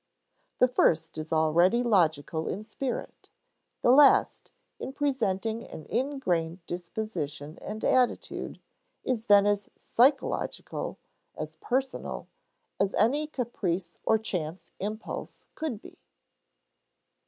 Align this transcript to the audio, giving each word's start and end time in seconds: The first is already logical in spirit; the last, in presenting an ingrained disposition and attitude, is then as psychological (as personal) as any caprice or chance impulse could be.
The 0.57 0.67
first 0.67 1.15
is 1.19 1.31
already 1.31 1.83
logical 1.83 2.47
in 2.47 2.63
spirit; 2.63 3.29
the 3.83 3.91
last, 3.91 4.49
in 4.79 4.93
presenting 4.93 5.63
an 5.63 5.85
ingrained 5.91 6.65
disposition 6.65 7.59
and 7.61 7.83
attitude, 7.85 8.59
is 9.03 9.25
then 9.25 9.45
as 9.45 9.69
psychological 9.75 10.97
(as 11.37 11.57
personal) 11.57 12.27
as 12.79 12.95
any 12.95 13.27
caprice 13.27 13.99
or 14.03 14.17
chance 14.17 14.71
impulse 14.79 15.45
could 15.53 15.79
be. 15.79 15.99